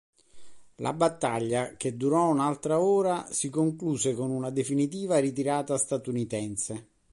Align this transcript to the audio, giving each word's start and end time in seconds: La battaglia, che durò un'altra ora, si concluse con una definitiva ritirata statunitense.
La 0.77 0.93
battaglia, 0.93 1.75
che 1.77 1.95
durò 1.95 2.31
un'altra 2.31 2.81
ora, 2.81 3.27
si 3.29 3.49
concluse 3.51 4.15
con 4.15 4.31
una 4.31 4.49
definitiva 4.49 5.19
ritirata 5.19 5.77
statunitense. 5.77 6.87